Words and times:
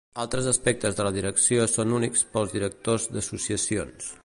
Altres 0.21 0.45
aspectes 0.51 0.97
de 0.99 1.05
la 1.07 1.11
direcció 1.17 1.67
són 1.75 1.93
únics 1.99 2.25
pels 2.33 2.57
directors 2.57 3.09
d'associacions. 3.13 4.13